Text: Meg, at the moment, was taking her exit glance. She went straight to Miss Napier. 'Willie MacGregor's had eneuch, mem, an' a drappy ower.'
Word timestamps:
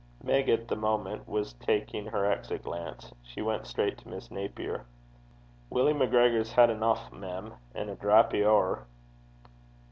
Meg, 0.23 0.49
at 0.49 0.67
the 0.67 0.75
moment, 0.75 1.27
was 1.27 1.53
taking 1.53 2.07
her 2.07 2.25
exit 2.25 2.63
glance. 2.63 3.11
She 3.21 3.39
went 3.43 3.67
straight 3.67 3.99
to 3.99 4.09
Miss 4.09 4.31
Napier. 4.31 4.83
'Willie 5.69 5.93
MacGregor's 5.93 6.51
had 6.53 6.71
eneuch, 6.71 7.13
mem, 7.13 7.53
an' 7.75 7.87
a 7.87 7.95
drappy 7.95 8.43
ower.' 8.43 8.87